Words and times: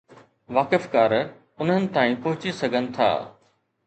واقفڪار 0.57 1.13
انهن 1.17 1.85
تائين 1.97 2.17
پهچي 2.23 2.55
سگهن 2.61 2.89
ٿا. 2.97 3.11